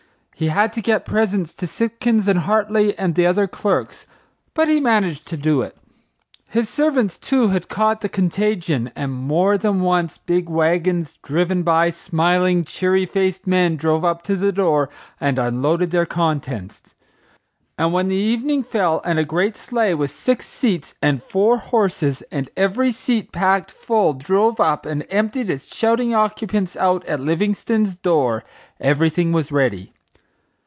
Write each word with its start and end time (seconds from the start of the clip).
He 0.33 0.47
had 0.47 0.73
to 0.73 0.81
get 0.81 1.05
presents 1.05 1.53
to 1.53 1.67
Sipkins 1.67 2.27
and 2.27 2.39
Hartly 2.39 2.97
and 2.97 3.13
the 3.13 3.27
other 3.27 3.45
clerks; 3.45 4.07
but 4.55 4.67
he 4.67 4.79
managed 4.79 5.27
to 5.27 5.37
do 5.37 5.61
it. 5.61 5.77
His 6.47 6.67
servants, 6.67 7.19
too, 7.19 7.49
had 7.49 7.69
caught 7.69 8.01
the 8.01 8.09
contagion, 8.09 8.91
and 8.95 9.11
more 9.13 9.55
than 9.55 9.81
once 9.81 10.17
big 10.17 10.49
wagons 10.49 11.17
driven 11.21 11.61
by 11.61 11.91
smiling, 11.91 12.63
cheery 12.65 13.05
faced 13.05 13.45
men 13.45 13.75
drove 13.75 14.03
up 14.03 14.23
to 14.23 14.35
the 14.35 14.51
door 14.51 14.89
and 15.19 15.37
unloaded 15.37 15.91
their 15.91 16.07
contents. 16.07 16.95
And 17.77 17.93
when 17.93 18.07
the 18.07 18.15
evening 18.15 18.63
fell 18.63 18.99
and 19.05 19.19
a 19.19 19.23
great 19.23 19.55
sleigh 19.57 19.93
with 19.93 20.09
six 20.09 20.47
seats 20.49 20.95
and 21.03 21.21
four 21.21 21.57
horses, 21.57 22.23
and 22.31 22.49
every 22.57 22.89
seat 22.89 23.31
packed 23.31 23.69
full, 23.69 24.13
drove 24.15 24.59
up 24.59 24.87
and 24.87 25.05
emptied 25.11 25.51
its 25.51 25.71
shouting 25.71 26.15
occupants 26.15 26.75
out 26.77 27.05
at 27.05 27.19
Livingstone's 27.19 27.93
door 27.95 28.43
everything 28.79 29.31
was 29.33 29.51
ready. 29.51 29.93